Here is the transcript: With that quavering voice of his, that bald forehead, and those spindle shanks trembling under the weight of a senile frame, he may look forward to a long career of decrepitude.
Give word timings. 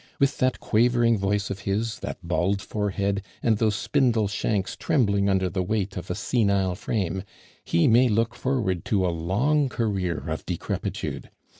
With 0.19 0.39
that 0.39 0.59
quavering 0.59 1.19
voice 1.19 1.51
of 1.51 1.59
his, 1.59 1.99
that 1.99 2.17
bald 2.27 2.59
forehead, 2.59 3.21
and 3.43 3.59
those 3.59 3.75
spindle 3.75 4.27
shanks 4.27 4.75
trembling 4.75 5.29
under 5.29 5.47
the 5.47 5.61
weight 5.61 5.95
of 5.95 6.09
a 6.09 6.15
senile 6.15 6.73
frame, 6.73 7.21
he 7.63 7.87
may 7.87 8.09
look 8.09 8.33
forward 8.33 8.83
to 8.85 9.05
a 9.05 9.13
long 9.15 9.69
career 9.69 10.23
of 10.27 10.43
decrepitude. 10.47 11.29